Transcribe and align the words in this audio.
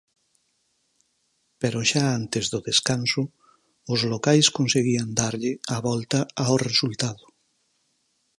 Pero 1.61 1.79
xa 1.89 2.03
antes 2.19 2.45
do 2.53 2.59
descanso 2.69 3.21
os 3.93 4.01
locais 4.13 4.47
conseguían 4.57 5.09
darlle 5.19 5.51
a 5.75 5.77
volta 5.87 6.19
ao 6.43 6.55
resultado. 6.69 7.25